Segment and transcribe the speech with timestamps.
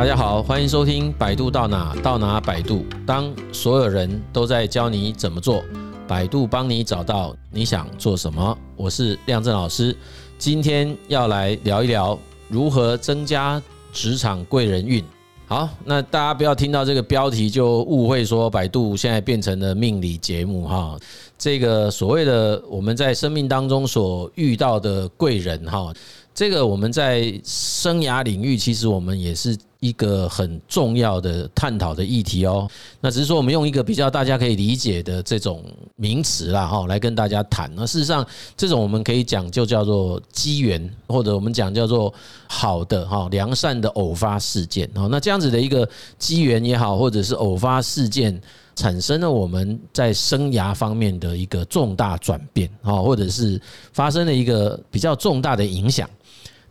[0.00, 2.86] 大家好，欢迎收听《百度到哪到哪百度》。
[3.04, 5.62] 当所有人都在教你怎么做，
[6.08, 8.56] 百度帮你找到你想做什么。
[8.78, 9.94] 我是亮正老师，
[10.38, 12.18] 今天要来聊一聊
[12.48, 13.62] 如何增加
[13.92, 15.04] 职场贵人运。
[15.46, 20.96] 好，那大家不要听到这个标题就误会说百度现在变成了命理节目哈。
[21.36, 25.92] 这个所谓的我们在生命当中所遇到的贵人哈，
[26.34, 29.54] 这个我们在生涯领域其实我们也是。
[29.80, 32.68] 一个很重要的探讨的议题哦，
[33.00, 35.64] 那只是说我们用一个比较大家可以理解的这种
[35.96, 37.70] 名词啦哈，来跟大家谈。
[37.74, 38.24] 那事实上，
[38.56, 42.12] 这种我们可以讲就叫做机缘，或者我们讲叫做
[42.46, 45.08] 好的哈良善的偶发事件哦。
[45.10, 45.88] 那这样子的一个
[46.18, 48.38] 机缘也好，或者是偶发事件，
[48.76, 53.58] 产生了我们在生涯方面的一个重大转变啊，或者是
[53.94, 56.06] 发生了一个比较重大的影响。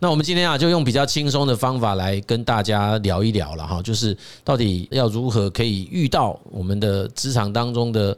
[0.02, 8.16] 那我们今天啊，就用比较轻松的方法来跟大家聊一聊了哈，就是到底要如何可以遇到我们的职场当中的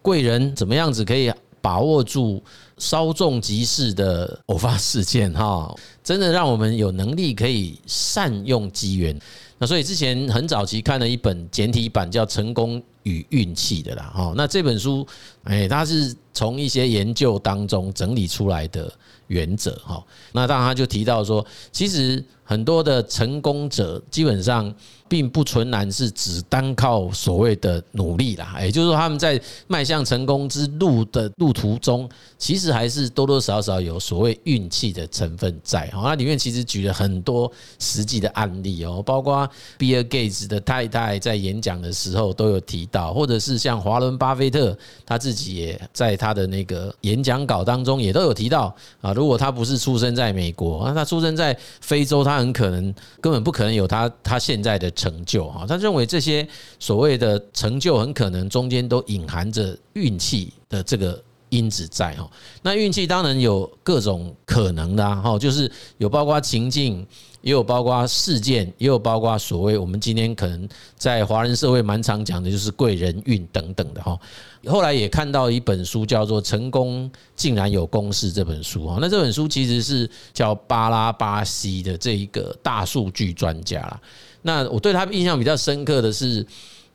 [0.00, 2.40] 贵人，怎么样子可以把握住
[2.78, 9.18] 稍纵即逝的偶发事件哈，真的让我们有能力可以善用机缘。
[9.58, 15.06] 那所以之前很早期看了一本简体版叫《成功与运气》的啦哈，那这本书
[15.44, 18.92] 哎，它是从一些研究当中整理出来的。
[19.28, 24.72] 原则哈，那当然他就提到说，其实很多的成功者基本上
[25.08, 35.86] 并不纯然是只单靠所谓的努力啦，也就是说他们在迈向成功之路的路途中，其实还是多多少少有所谓运气的成分在。
[35.88, 49.12] 哈，那里面其实举了很多实际的案例哦，包括比尔盖茨的太太在演讲的时候都有提导，或者是像华伦巴菲特他自己也在他的那个演讲稿当中也都有提到啊。
[49.12, 55.66] 如果他不是出生在美国，那他出生在非洲，他很可能根本不可能有他他现在的成就哈。
[55.68, 56.46] 他认为这些
[56.78, 61.20] 所谓的成就，很可能中间都隐含着运气的这个
[61.56, 62.30] 因子在哈。
[62.62, 67.06] 那运气当然有各种可能的哈，就是有包括情境。
[67.44, 70.66] 也有包括事件，也有包括所谓我们今天可能
[70.96, 74.18] 在华人社会蛮常讲的，就是贵人运等等的哈。
[74.64, 78.96] 后来也看到一本书，叫做《成功竟然有公式》这本书哈。
[78.98, 84.00] 那这本书其实是叫巴拉巴西的这一个大数据专家啦。
[84.40, 86.46] 那我对他印象比较深刻的是，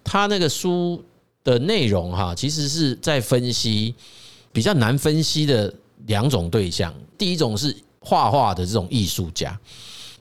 [0.04, 1.00] 他那个书
[1.44, 3.94] 的内容哈，其实是在分析
[4.52, 5.74] 比较难分析的
[6.08, 6.94] 两种对象。
[7.18, 9.58] 第一种是画画的这种艺术家。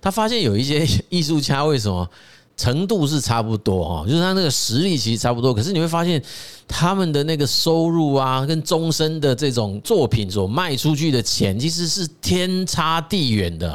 [0.00, 2.09] 他发现有一些艺术家为什么
[2.56, 6.22] 程度是差不多哈，就是他那个实力其实差不多，可是你会发现
[6.67, 13.72] 他们的那个收入啊，跟终身的这种作品所卖出去的钱其实是天差地远的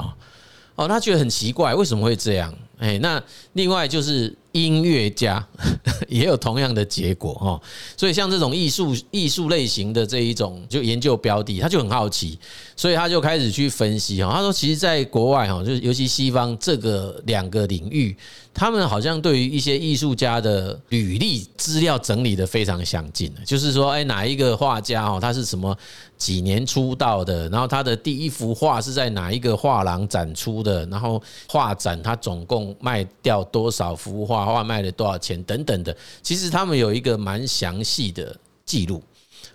[0.75, 0.87] 哦。
[0.87, 2.53] 他觉得很奇怪，为什么会这样？
[2.77, 3.21] 哎，那
[3.53, 4.35] 另外就是。
[4.53, 5.45] 音乐家
[6.07, 7.61] 也有同样的结果哦，
[7.97, 12.37] 所以像这种艺术艺术类型的这一种就研究标的，他就很好奇，
[12.75, 14.31] 所以他就开始去分析哈。
[14.31, 18.15] 他说，其实，在国外哈，就是尤其西方这个两个领域，
[18.53, 25.75] 他们好像对于一些艺术家的履历资料整理得非常详尽，就是说，哎，哪一个画家哦，他是什么
[26.15, 34.43] 几年出道的，然后他的第一幅画是在哪一个画廊展出的，然后画展他总共卖掉多少幅画。
[34.43, 39.01] 画卖了多少钱等等的，其实他们有一个蛮详细的记录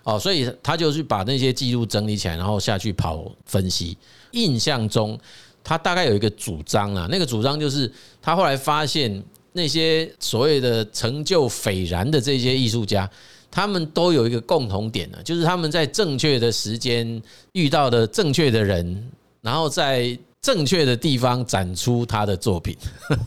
[0.03, 3.95] 哦，所以他就是把那些记录整理起来，然后下去跑分析。
[4.31, 5.17] 印象中，
[5.63, 13.09] 他大概有一个主张啊，那个主张就是他后来发现那些所谓的成就斐然的这些艺术家，
[13.49, 17.21] 他们都有一个共同点呢，就是他们在正确的时间
[17.53, 19.11] 遇到的正确的人，
[19.41, 20.17] 然后在。
[20.41, 22.73] 正确的地方展出他的作品，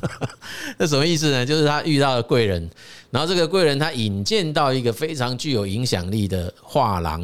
[0.79, 1.45] 那什么意思呢？
[1.45, 2.67] 就是他遇到了贵人，
[3.11, 7.21] 然后这个贵人他引荐到一个非常具有影响力的画廊，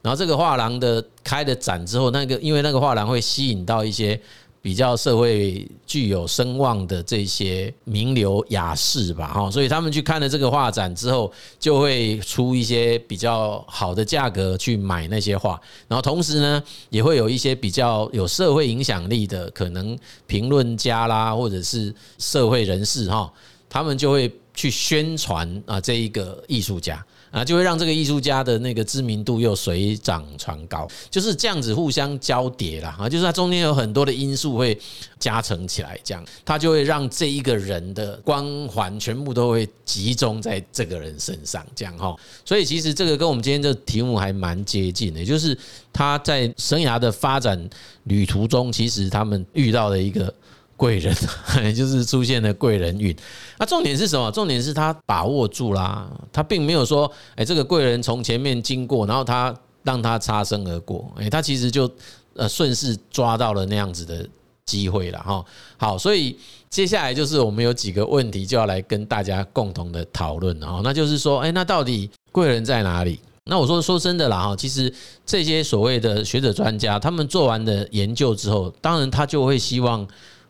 [0.00, 4.18] 然后这个画廊的开的展之后，那个因为那个画廊会吸引到一些。
[4.66, 15.50] 比较社会具有声望的这些名流雅士吧，哈，所以他们去看了这个画展之后，就会出一些比较好的价格去买那些画，
[15.86, 16.60] 然后同时呢，
[16.90, 19.96] 也会有一些比较有社会影响力的可能
[20.26, 23.32] 评论家啦，或者是社会人士哈，
[23.70, 27.00] 他们就会去宣传啊这一个艺术家。
[27.30, 32.96] 啊，就会让这个艺术家的那个知名度又水涨船高，就是这样子互相交叠啦。
[32.98, 34.78] 啊，就是它中间有很多的因素会
[35.18, 42.16] 加成起来，这样它就会让这一个人的光环全部都会集中在这个人身上，这样哈。
[42.44, 45.56] 所以其实这个跟我们今天这题目还蛮接近的，就是
[45.92, 47.68] 他在生涯的发展
[48.04, 50.32] 旅途中，其实他们遇到了一个
[50.76, 51.14] 贵人，
[51.74, 53.16] 就是出现了贵人运。
[53.58, 54.30] 那重点是什么？
[54.30, 61.90] 重点是他把握住啦，他并没有说，哎，这个贵人从前面经过，然后他让他擦身而过，哎，他其实就
[62.34, 64.28] 呃顺势抓到了那样子的
[64.66, 65.42] 机会了哈。
[65.78, 66.36] 好，所以
[66.68, 73.18] 接下来就是我们有几个问题就要来跟大家共同的讨论啊，那就是说，哎，那到底贵人在哪里？
[73.44, 74.92] 那我说说真的啦哈，其实
[75.24, 80.06] 这些所谓的学者专家，他们做完的研究之后，当然他就会希望。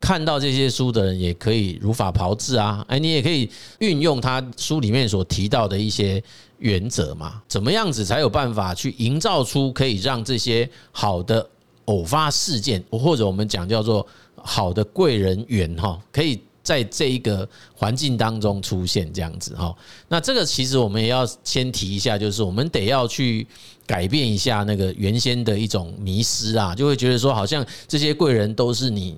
[0.07, 2.85] 看到这些书的人也可以如法炮制啊！
[2.87, 3.51] 哎，你也可以
[3.81, 6.23] 运用他书里面所提到的一些
[6.59, 7.43] 原则嘛？
[7.49, 11.45] 怎么样子才有办法去营造出可以让这些好的
[11.87, 14.07] 偶发事件，或者我们讲叫做
[14.37, 19.75] 好的贵人缘哈，可以在这一个环境当中出现这样子哈？
[20.07, 23.45] 那这个其实我们也要先提一下，就是我们得要去
[23.85, 29.17] 改变一下那个原先的一种迷失啊，就会觉得说好像这些贵人都是你。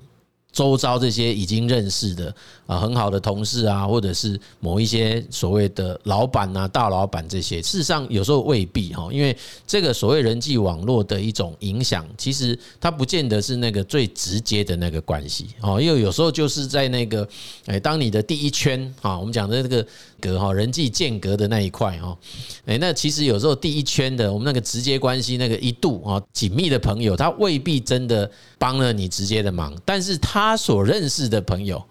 [0.51, 2.33] 周遭这些已经认识的
[2.65, 9.35] 啊很好的同事啊，或者是某一些所谓的老板啊、大老板这些，事实上有时候未必哈，因为
[9.67, 17.27] 这个所谓人际网络的一种影响，其实它不见得是那个最直接的那个关系哦，因为有时候就是在那个
[17.67, 19.85] 哎，当你的第一圈啊，我们讲的这个
[20.19, 22.17] 隔哈人际间隔的那一块哈，
[22.65, 30.38] 哎，那其实有时候第一圈的我们那个直接关系那个一度啊紧密的朋友，他未必真的帮了你直接的忙，但是他。
[30.39, 31.83] 他所认识的朋友，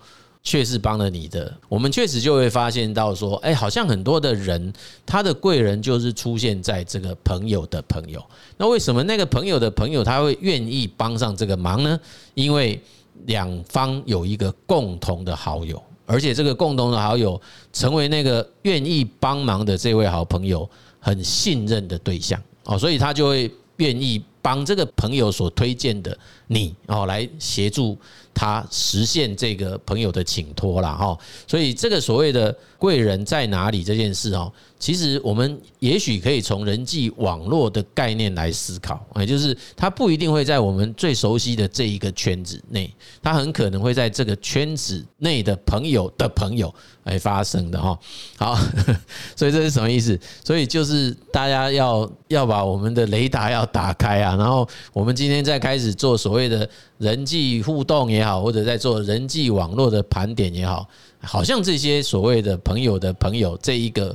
[0.42, 1.54] 却是帮了你的。
[1.68, 4.72] 我们确实就会发现到说，哎，好像很多的人，
[5.04, 8.24] 他的贵人就是出现在这个朋友的朋友。
[8.56, 12.00] 那为什么那个朋友的朋友他会愿意帮上这个忙呢？
[12.32, 12.80] 因为
[13.26, 17.38] 两方有一个共同的好友，而且这个共同的好友
[17.70, 20.66] 成为那个愿意帮忙的这位好朋友
[20.98, 26.16] 很信任的对象哦，所以他就会愿意帮这个朋友所推荐的
[26.46, 27.94] 你哦，来协助。
[28.38, 31.18] 他实现这个朋友的请托了哈，
[31.48, 42.88] 所以这个所谓的贵人在哪里这件事哦，其实我们也许可以从人际网络的概念来思考，也就是它不一定会在我们最熟悉的这一个圈子内，
[43.20, 46.72] 它很可能会在这个圈子内的朋友的朋友
[47.02, 47.98] 来发生的哈。
[48.36, 48.56] 好，
[49.34, 50.16] 所以这是什么意思？
[50.44, 58.28] 所以就是大家要要把我们的雷达要打开啊，然后我们今天再开始做所谓的人际互动也。
[58.28, 60.86] 好，或者在做人际网络的盘点也好，
[61.22, 64.14] 好像这些所谓的朋友的朋友这一个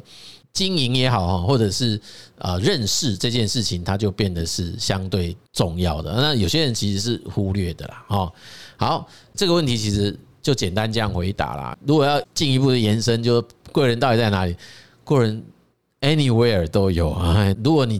[0.54, 2.00] 经营也好哈，或者是
[2.38, 6.14] 啊认识这件事情，它就变得是相对重要的。
[6.14, 8.06] 那有些人其实是忽略的啦。
[8.08, 8.34] 哈，
[8.78, 11.78] 好，这个问题其实就简单这样回答啦。
[11.86, 14.56] 如果要进一步的延伸，就贵人到底在哪里？
[15.04, 15.44] 贵人
[16.02, 17.54] anywhere 都有啊。
[17.64, 18.00] 如果你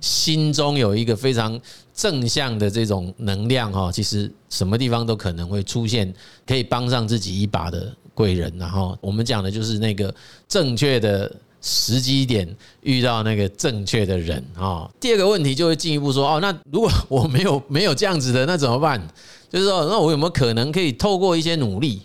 [0.00, 1.58] 心中有一个非常
[1.94, 6.12] 正向的这种能量哈，其实什么地方都可能会出现
[6.44, 8.52] 可以帮上自己一把的贵人。
[8.58, 10.12] 然后我们讲的就是那个
[10.48, 11.34] 正确的
[11.66, 12.48] 时机点
[12.82, 14.88] 遇到那个正确的人啊。
[15.00, 19.04] 第二个问题就会进一步说哦，那如果我没有 没有这样子的，那怎么办？
[19.50, 22.00] 就是说，那我有没有可能可以透过一些努力？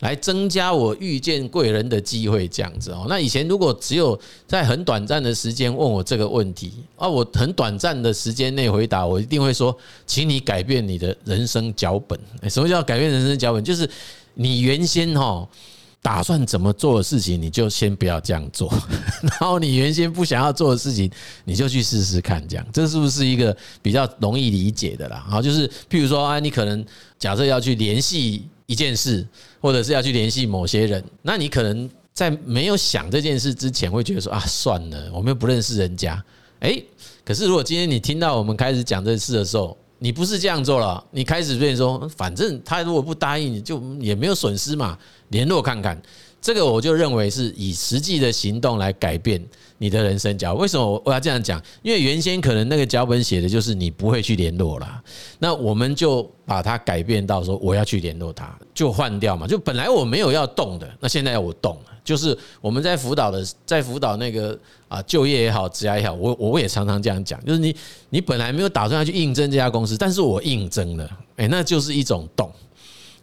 [0.00, 3.04] 来增加我遇见贵人的机会，这样子哦。
[3.06, 9.76] 那以前如果只有在很短暂的时间问我这个问题啊，我很短暂的时间内回答，我一定会说，
[10.06, 12.18] 请你改变你的人生脚本。
[12.48, 13.62] 什么叫改变人生脚本？
[13.62, 13.86] 就是
[14.32, 15.46] 你原先哈
[16.02, 18.72] 打算怎么做的事情，你就先不要这样做。
[19.22, 21.10] 然后你原先不想要做的事情，
[21.44, 25.24] 你就去试试看，这样这是不是一个比较容易理解的啦？
[25.28, 26.84] 好，就是譬如说啊，你可能
[27.18, 28.44] 假设要去联系。
[28.70, 29.26] 一件事，
[29.60, 36.24] 或者是要去联系某些人，那你可能在没有想这件事之前，会觉得说啊，算了，我们又不认识人家。
[36.60, 36.84] 诶，
[37.24, 46.00] 可是如果今天你听到我们开始讲这事的时候，你不是这样做了，你开始变说，反正他如果不答应，你就也没有损失嘛，联络看看。
[46.42, 49.44] 这个我就认为是以实际的行动来改变
[49.76, 50.54] 你的人生脚。
[50.54, 51.62] 为什么我要这样讲？
[51.82, 55.02] 因为原先可能那个脚本写的就是你不会去联络啦，
[55.38, 59.46] 那我们就把它改变到说我要去联络他，就换掉嘛。
[59.46, 61.90] 就本来我没有要动的，那现在要我动了。
[62.02, 67.76] 就是我们在辅导的，在辅导那个啊就业也好，职业也好，我我也常常这样讲，就是你
[68.08, 72.50] 你本来没有打算要去应征这家公司，但是我应征了，诶，那就是一种动，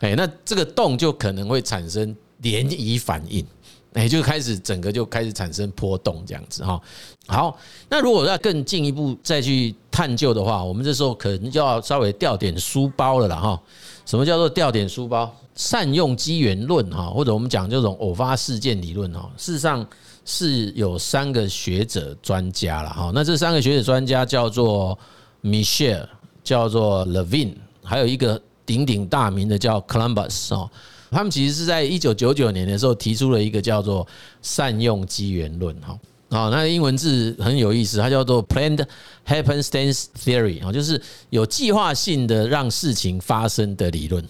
[0.02, 2.16] 诶，那这个动就可能会产生。
[2.42, 3.46] 涟漪反应，
[3.94, 6.80] 哎，就开始整个就开始产生波动这样子哈。
[7.28, 7.58] 好，
[7.90, 13.62] 那如果要更进一步再去探究的话，我们这时候可能就要稍微调点书包了啦哈。
[14.06, 15.36] 什么叫做调点书包？
[15.56, 19.86] 善用机缘论哈，或者我们讲这种偶发事件理论哈，事实上
[20.24, 23.12] 是有三个学者专家了哈。
[23.14, 24.98] 那这三个学者专家叫做
[25.44, 26.08] Michelle，
[26.44, 28.42] 叫做 Levin，还有一个。
[28.68, 30.70] 鼎鼎大名的叫 Columbus 哦，
[31.12, 34.06] 他们其实是在一九九九年的时候提出了一个叫做
[34.42, 35.98] 善用机缘论哈。
[36.30, 38.86] 啊，那英文字很有意思，它叫做 Planned
[39.26, 44.22] Happenstance Theory 啊，就是有计划性的让事情发生的理论。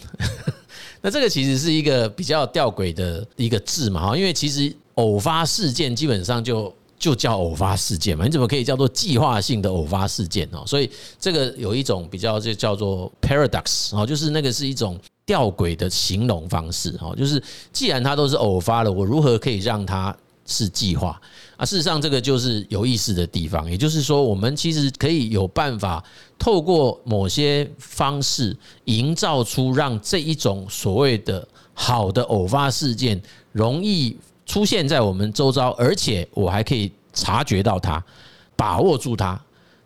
[1.01, 10.63] 那这个其实是一个比较吊诡的一个字嘛，哈，因为其实偶发事件基本上就就叫偶发事件嘛，你怎么可以叫做计划性的偶发事件哦？
[10.67, 10.87] 所以
[11.19, 17.43] 这个有一种比较就叫做 paradox 啊，就是那个是一种吊诡的形容方式哈，就是
[17.73, 20.15] 既然它都是偶发了，我如何可以让它
[20.45, 21.21] 是计划？
[21.57, 23.69] 啊，事实上，这个就是有意思的地方。
[23.69, 26.01] 也就是说，我们其实可以有办法
[26.39, 28.55] 透过某些方式，
[28.85, 34.15] 营造出让这一种所谓的好的偶发事件容易
[34.45, 38.01] 出现在我们周遭，而且我还可以察觉到它，
[38.55, 39.37] 把握住它，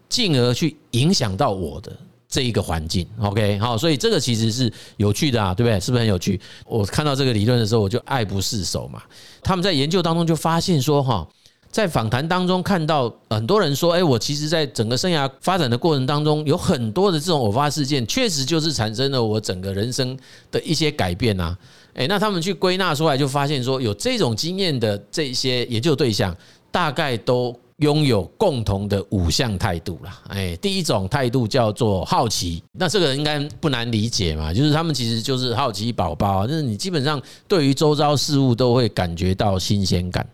[0.08, 1.98] 进而去影响到我的
[2.32, 3.06] 这一个环境。
[3.20, 5.80] OK，好，所以这个其实是有趣的啊，对不对？
[5.80, 6.42] 是不是很有趣？
[6.66, 9.04] 我看到这个理论的时候，我就爱不释手嘛。
[9.44, 11.28] 他们在研究当中就发现说，哈。
[11.70, 20.20] 在访谈当中看到很多人说：“哎，我其实在整个生涯发展的过程当中，有很多的这种偶发事件，确实就是产生了我整个人生
[20.52, 21.58] 的一些改变呐。”
[21.96, 26.36] 哎，那他们去归纳出来，就发现说，有这种经验的这些研究对象，
[26.72, 30.22] 大概都拥有共同的五项态度啦。
[30.28, 40.26] 哎，第一种态度叫做好奇，那这个应该不难理解嘛，就是他们其实就是好奇宝宝，就是你基本上对于周遭事物都会感觉到新鲜感。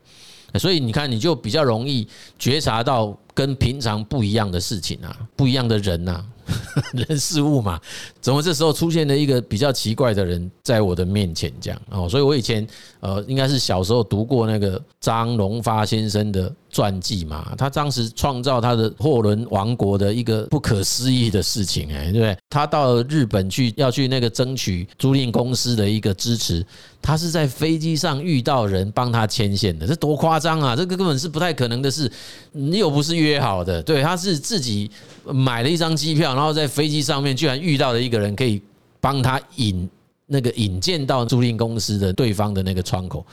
[0.60, 2.08] 所以你看，你就比较容易
[2.40, 6.26] 觉察到跟平常不一样的事情啊，不一样的人呐，
[6.94, 7.80] 人事物嘛，
[8.22, 12.10] 怎么这时候出现了一个比较奇怪的人在我的面前这样哦？
[12.10, 12.66] 所以我以前
[13.02, 16.52] 呃，应该是小时候读过那个张荣发先生的。
[16.70, 22.38] 传记嘛，他当时创造他的货轮王国的一个不可思议的事情，哎，对不对？
[22.50, 26.66] 他到日本去要去那个争取租赁公司的一个支持，
[27.02, 30.76] 他是在飞机上遇到人帮他牵线的，这多夸张啊！
[30.76, 32.12] 这个根本是不太可能的事，
[32.52, 34.92] 你又不是约好的，对，他是自己
[35.26, 38.62] 买了一张机票，然后在飞机上面居然遇到了一个人，可以
[39.00, 39.90] 帮他引
[40.28, 43.26] 那个引荐到租赁公司的对方的那个窗口。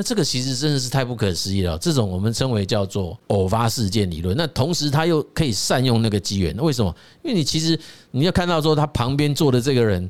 [0.00, 4.36] 那这个其实真的是太不可思议了，这种我们称为叫做偶发事件理论。
[4.36, 6.94] 那同时他又可以善用那个机缘，为什么？
[7.24, 7.76] 因为你其实
[8.12, 10.08] 你要看到说他旁边坐的这个人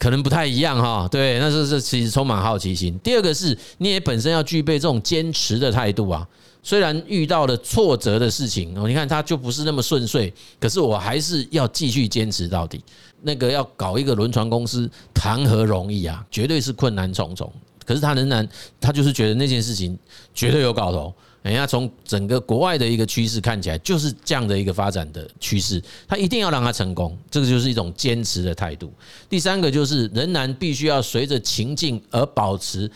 [0.00, 2.98] 可能不太一样哈，对，那是这其实充满好奇心。
[2.98, 6.26] 第二个是你也本身要具备这种坚持的态度啊，
[6.60, 12.82] 虽然遇到了挫折的事情哦，你看他就不是那么顺遂，可是我还是要继续坚持到底。
[13.22, 17.52] 那个要搞一个轮船公司谈何容易啊，绝对是困难重重。
[17.84, 18.46] 可是他仍然，
[18.80, 19.98] 他就是觉得那件事情
[20.34, 21.12] 绝对有搞头。
[21.40, 25.82] 人家从整个国外的一个趋势看起来，就是这样的一个发展的趋势。
[26.06, 28.92] 他一定要让他成功，这个就是一种坚持的态度。
[29.30, 32.90] 第三个就是仍然必须要随着情境而保持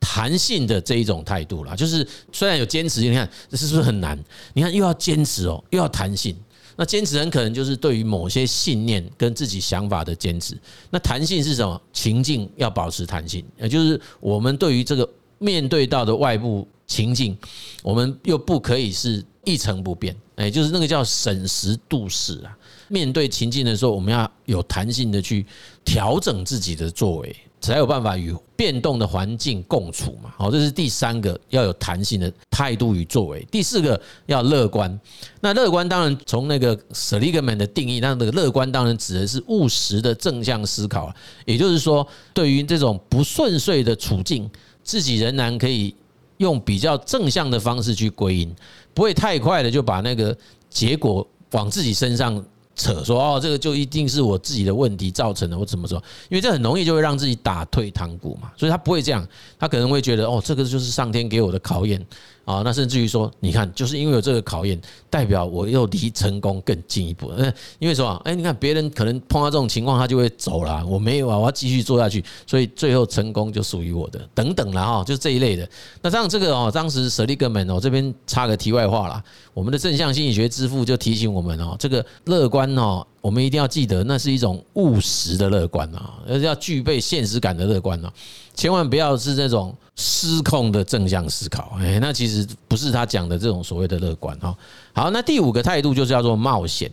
[0.00, 1.74] 弹性的这一种态度啦。
[1.74, 4.18] 就是虽然有坚持，你看这是不是很难？
[4.52, 6.36] 你看又要坚持哦，又要弹性。
[6.80, 10.56] 那坚持很可能就是对于某些信念跟自己想法的坚持。
[10.90, 11.80] 那弹性是什么？
[11.92, 15.08] 情境要保持弹性，也就是我们对于这个
[15.38, 17.36] 面对到的外部情境，
[17.82, 20.14] 我们又不可以是一成不变。
[20.38, 22.56] 哎，就是那个叫审时度势啊。
[22.88, 25.44] 面对情境的时候，我们要有弹性的去
[25.84, 27.36] 调整自己的作为。
[27.60, 30.32] 才有办法与变动的环境共处嘛？
[30.36, 33.44] 好，这是第三个要有弹性的态度与作为。
[33.50, 34.96] 第四个要乐观。
[35.40, 41.12] 那乐观当然从那个 Seligman 的定义，那那个乐观当然指的是务实的正向思考。
[41.46, 44.48] 也就是说，对于这种不顺遂的处境，
[44.84, 45.92] 自己仍然可以
[46.38, 48.56] 用比较正向的方式去归因，
[48.92, 50.36] 不会太快的就把那个
[50.68, 52.44] 结果往自己身上。
[52.80, 56.00] 扯说哦，这个就一定是我自己的问题造成的，我怎么说？
[56.28, 59.26] 因为这很容易就会让自己打退堂鼓嘛，所以他不会这样，
[59.58, 62.00] 他可能会觉得哦，这个就是上天给我的考验。
[62.48, 67.30] 啊，那甚至于说，你看，就是因为有这个考验，代表我又离成功更进一步。
[67.36, 74.26] 嗯，因为说，哎，你看别人可能碰到这种情况，他就会走了，我没有啊，我要继续做下去，所以最后成功就属于我的。
[74.34, 75.68] 等等了哈，就是这一类的。
[76.00, 88.12] 那这样这个哦，当时舍利格曼哦，这边插个题外话啦，我们的正向心理学之父就提醒我们哦，这个乐观哦，我们一定要记得，那是一种务实的乐观啊，而且要具备现实感的乐观啊。
[88.54, 94.56] 千万不要是这种失控的正向思考，哎，那其实不是他讲的这种所谓的乐观哈。
[94.92, 96.90] 好，那第五个态度就是叫做冒险，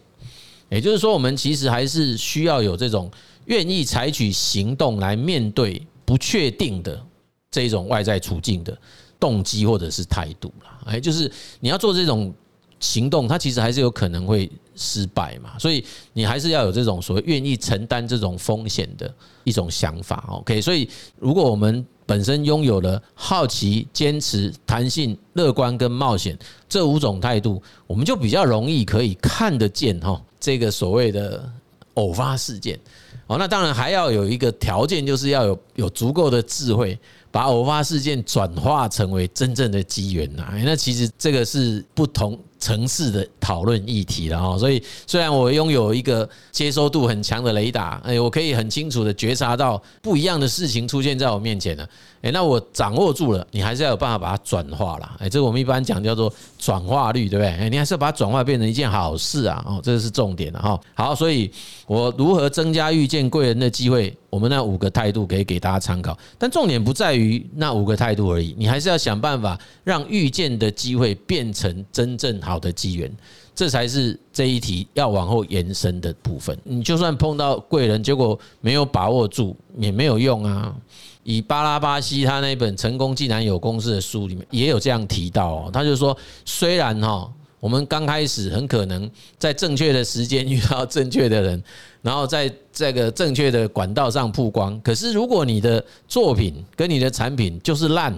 [0.70, 3.10] 也就是说，我们其实还是需要有这种
[3.46, 7.04] 愿意采取行动来面对不确定的
[7.50, 8.78] 这种外在处境的
[9.20, 10.80] 动机或者是态度啦。
[10.86, 12.32] 哎，就是你要做这种
[12.80, 15.58] 行动，它其实还是有可能会失败嘛。
[15.58, 19.14] 所以你还是要有这种所谓愿意承担这种风险的
[19.44, 20.26] 一种想法。
[20.30, 20.90] OK，所以
[21.20, 26.38] 如果我们本身拥有了好奇、坚持、弹性、乐观跟冒险
[26.70, 31.52] 这五种态度，我们就比较容易可以看得见哈这个所谓的
[31.96, 32.80] 偶发事件。
[33.26, 36.96] 哦，那当然还要有一个条件，就是要有有足够的智慧，
[37.32, 40.54] 把偶发事件转化成为真正的机缘呐。
[40.64, 44.58] 那其实这个是不同城市的讨论议题了哈。
[44.58, 51.88] 所以虽然我拥有一个接收度很强的雷达，哎，我可以很清楚的觉察到不一样的事情出现在我面前了。
[52.22, 55.16] 诶，那我掌握住了，你还是要有办法把它转化了。
[55.20, 57.52] 诶，这我们一般讲叫做转化率，对不对？
[57.58, 59.64] 诶，你还是要把它转化变成一件好事啊！
[59.68, 60.80] 哦，这是重点了哈。
[60.96, 61.52] 好，所以
[61.86, 64.12] 我如何增加遇见贵人的机会？
[64.36, 73.10] 我们那五个态度可以给大家参考，但重点不在于那五个态度而已，你还是要想办法让遇见的机会变成真正好的机缘，
[73.56, 76.58] 这才是这一题要往后延伸的部分。
[76.66, 80.76] 你就算碰到贵人，结果没有把握住，也没有用啊。
[81.24, 87.32] 以巴拉巴西他那本《成功既然有公式》的书里面也有这样提到哦，他就说，虽然哈，
[87.66, 91.64] 我们刚开始很可能在正确的时间遇到正确的人，
[92.04, 98.16] 然后在这个正确的管道上曝光，可是如果你的作品跟你的产品就是烂，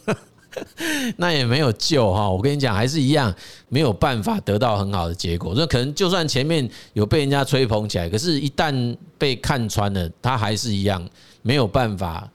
[1.16, 2.28] 那也没有救哈。
[2.28, 3.34] 我跟你讲，还是一样
[3.70, 5.54] 没有办法得到很好的结果。
[5.56, 11.02] 那可能就算前面有被人家吹捧起来，可是一旦被看穿了，他还是一样。
[11.40, 12.30] 没有办法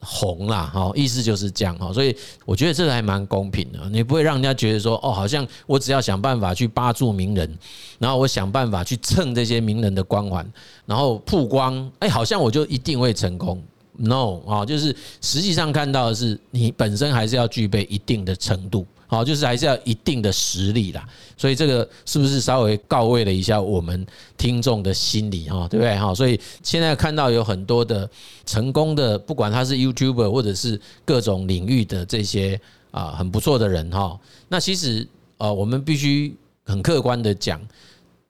[0.00, 7.58] 红啦，哈，意思就是这样哈，所以我觉得这个还蛮公平的，你不会让人家觉得说，哦，好像我只要想办法去扒住名人，
[7.98, 10.50] 然后我想办法去蹭这些名人的光环，
[10.86, 13.62] 然后曝光，哎，好像我就一定会成功。
[14.02, 18.86] No 啊，就是实际上看到的是，你本身还是要具备一定的程度。
[19.10, 21.04] 好，就是还是要一定的实力啦，
[21.36, 24.06] 所以这个是不是稍微告慰了一下我们
[24.38, 26.14] 听众的心理哈，对不对哈？
[26.14, 28.08] 所以现在看到有很多的
[28.46, 32.60] 成功的，不管他是 YouTuber 或者是各种领域的这些
[32.92, 35.04] 啊很不错的人哈，那其实
[35.38, 36.32] 呃我们必须
[36.64, 37.60] 很客观的讲，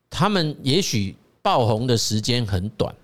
[0.09, 2.95] 他们也许爆红的时间很短，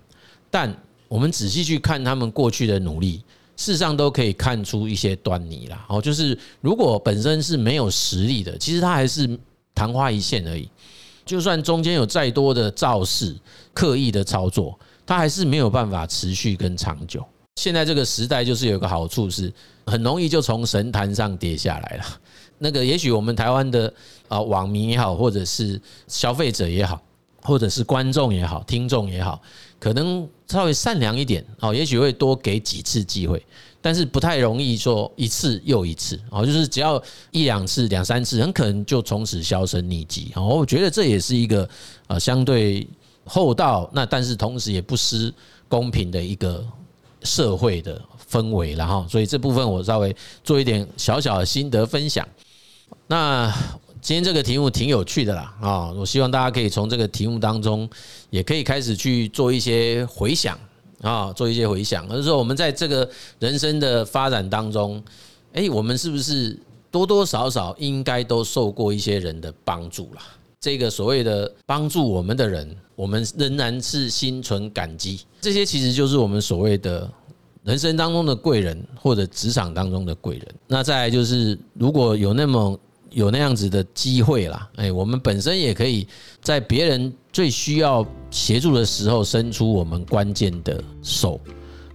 [0.49, 0.75] 但
[1.07, 3.21] 我们仔细去看他们过去的努力。
[3.57, 5.85] 事实上都可以看出一些端倪啦。
[5.89, 9.37] 哦，就是如果本身是没有实力的，其实他还是
[9.75, 10.69] 昙花一现而已。
[11.25, 13.35] 就算中间有再多的造势、
[13.73, 17.21] 刻意的操作，他还是没有办法持续跟长久。
[17.57, 19.51] 现在这个时代就是有个好处是，
[19.87, 22.05] 很容易就从神坛上跌下来了。
[22.59, 23.93] 那个也许我们台湾的
[24.27, 27.01] 啊网民也好，或者是消费者也好，
[27.41, 29.41] 或者是观众也好、听众也好。
[29.79, 33.43] 可能稍微善良一点哦，也许会多给几次机会，
[33.81, 40.43] 但是不太容易说一次又一次哦，就是只要一两次、两三次，很可能就从此销声匿迹哦。
[40.45, 41.67] 我觉得这也是一个
[42.07, 42.87] 呃相对
[43.25, 45.33] 厚道，那但是同时也不失
[45.67, 46.65] 公平的一个
[47.23, 49.05] 社会的氛围了哈。
[49.09, 52.27] 所以这部分我稍微做一点小小的心得分享。
[53.07, 53.53] 那。
[54.01, 57.89] 今天这个题目挺有趣的啦，啊，我希望大家可以从这个题目当中，
[58.29, 60.57] 也可以开始去做一些回想
[61.01, 62.07] 啊，做一些回想。
[62.07, 65.03] 而是说，我们在这个人生的发展当中，
[65.53, 66.57] 诶，我们是不是
[66.91, 70.21] 多多少少应该都受过一些人的帮助啦？
[70.59, 75.21] 这个所谓的帮助我们的人，我们仍然是心存感激。
[75.41, 77.09] 这些其实就是我们所谓的
[77.63, 80.47] 人生当中的贵人，或者职场当中的贵人。
[80.67, 82.79] 那再来就是，如果有那么
[83.11, 86.07] 有那样子的机会啦，哎，我们本身也可以
[86.41, 91.39] 在别人最需要协助的时候伸出我们关键的手，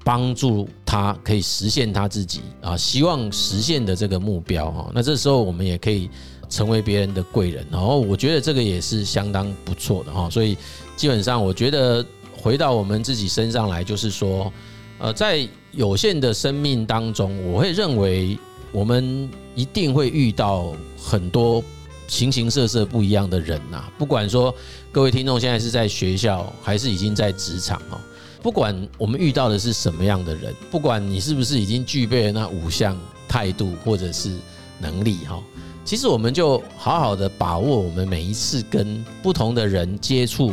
[0.05, 4.91] 帮助他可以实现他自己啊希望实现的这个目标哈。
[4.95, 6.09] 那这时候我们也可以
[6.49, 10.29] 成为别人的贵人，然后我觉得这个也是相当不错的哈。
[10.29, 10.57] 所以
[10.97, 12.05] 基本上我觉得
[12.37, 14.53] 回到我们自己身上来，就是说，
[14.99, 18.37] 呃，在有限的生命当中，我会认为
[18.73, 20.75] 我们一定会遇到。
[21.05, 21.63] 很多
[22.07, 24.55] 形形色色不一样的人呐，不管说
[24.93, 27.99] 各位听众现在是在学校还是已经在职场哦，
[28.41, 34.39] 不管我们遇到的是什么样的人，不管你是不是已经具备了那五项态度或者是
[34.79, 35.43] 能力哈，
[35.85, 40.53] 其实我们就好好的把握我们每一次跟不同的人接触、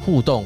[0.00, 0.44] 互动、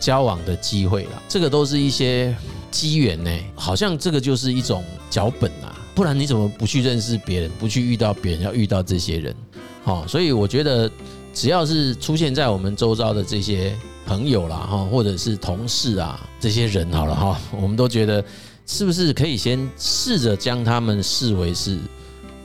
[0.00, 2.34] 交往的机会了，这个都是一些
[2.70, 5.76] 机缘呢，好像这个就是一种脚本啊。
[6.00, 9.36] 不然你怎么不去认识别人，不去遇到别人，要遇到这些人？
[9.84, 10.90] 好，所以我觉得
[11.34, 18.24] 只要是出现在我们周遭的这些朋友啦，哈，或者是同事啊，这些人好了哈，我们都觉得
[18.66, 21.78] 是不是可以先试着将他们视为是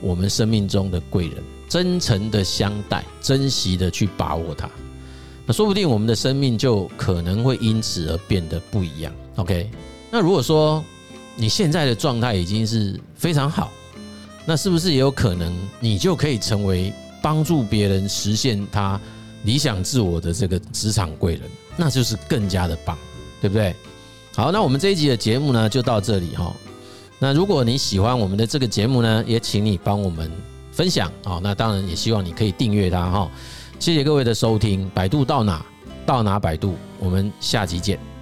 [0.02, 1.42] 我们生命中的贵人？
[1.66, 4.68] 真诚的相待，珍惜的去把握它，
[5.46, 9.10] 那说不定我们的生命就可能会因此而变得不一样。
[9.36, 9.70] OK，
[10.10, 10.84] 那如果说
[11.36, 13.70] 你现在的状态已经是非常好，
[14.44, 18.98] 那是不是也有可能你就可以成为帮助别人实现他
[19.44, 21.42] 理想自我的这个职场贵人？
[21.76, 22.96] 那就是更加的棒，
[23.40, 23.74] 对不对？
[24.34, 26.54] 好，那我们这一集的节目呢，就到这里哈。
[27.18, 30.30] 那如果你喜欢我们的这个节目呢，也请你帮我们
[30.72, 31.40] 分享哦。
[31.42, 33.30] 那当然也希望你可以订阅它哈。
[33.78, 35.64] 谢谢各位的收听，百度到哪
[36.06, 38.15] 到哪百度，我们下集见。